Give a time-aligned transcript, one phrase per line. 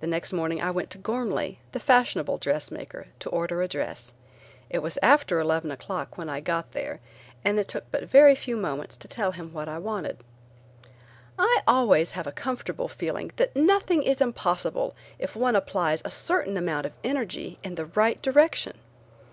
[0.00, 4.12] The next morning I went to Ghormley, the fashionable dressmaker, to order a dress.
[4.68, 6.98] It was after eleven o'clock when I got there
[7.44, 10.24] and it took but very few moments to tell him what I wanted.
[11.38, 16.56] I always have a comfortable feeling that nothing is impossible if one applies a certain
[16.56, 18.72] amount of energy in the right direction.